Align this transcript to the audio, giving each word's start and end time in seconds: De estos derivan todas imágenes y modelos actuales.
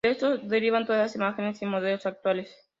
De 0.03 0.09
estos 0.13 0.49
derivan 0.49 0.87
todas 0.87 1.15
imágenes 1.15 1.61
y 1.61 1.67
modelos 1.67 2.07
actuales. 2.07 2.49